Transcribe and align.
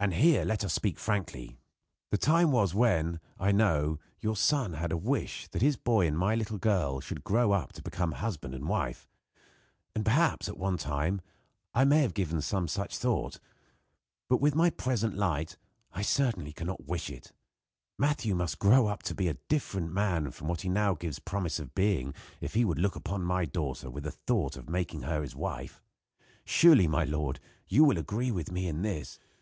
And 0.00 0.14
here 0.14 0.46
let 0.46 0.64
us 0.64 0.72
speak 0.72 0.98
frankly. 0.98 1.58
The 2.10 2.16
time 2.16 2.52
was 2.52 2.74
when, 2.74 3.20
I 3.38 3.52
know, 3.52 3.98
your 4.18 4.34
son 4.34 4.72
had 4.72 4.90
a 4.92 4.96
wish 4.96 5.46
that 5.48 5.60
his 5.60 5.76
boy 5.76 6.06
and 6.06 6.16
my 6.16 6.34
little 6.34 6.56
girl 6.56 7.00
should 7.00 7.22
grow 7.22 7.52
up 7.52 7.74
to 7.74 7.82
become 7.82 8.12
husband 8.12 8.54
and 8.54 8.66
wife. 8.66 9.06
Perhaps, 10.02 10.48
at 10.48 10.56
one 10.56 10.78
time, 10.78 11.20
I 11.74 11.84
may 11.84 12.00
have 12.00 12.16
had 12.16 12.42
some 12.42 12.66
such 12.66 12.96
thought; 12.96 13.40
but, 14.30 14.40
with 14.40 14.54
my 14.54 14.70
present 14.70 15.18
light, 15.18 15.58
I 15.92 16.00
certainly 16.00 16.54
cannot 16.54 16.86
wish 16.86 17.10
it. 17.10 17.32
Matthew 17.98 18.34
must 18.34 18.58
grow 18.58 18.86
up 18.86 19.02
to 19.02 19.14
be 19.14 19.28
a 19.28 19.36
different 19.50 19.92
man 19.92 20.30
from 20.30 20.48
what 20.48 20.62
he 20.62 20.70
now 20.70 20.94
gives 20.94 21.18
promise 21.18 21.58
of 21.58 21.74
being 21.74 22.14
if 22.40 22.54
he 22.54 22.64
would 22.64 22.78
look 22.78 22.96
upon 22.96 23.20
my 23.22 23.44
daughter 23.44 23.90
with 23.90 24.04
the 24.04 24.12
thought 24.12 24.56
of 24.56 24.70
making 24.70 25.02
her 25.02 25.20
his 25.20 25.36
wife. 25.36 25.82
Surely, 26.46 26.88
my 26.88 27.04
lord, 27.04 27.38
you 27.68 27.84
will 27.84 27.98
agree 27.98 28.30
with 28.30 28.50
me, 28.50 28.66
in 28.66 28.80
this?" 28.80 29.18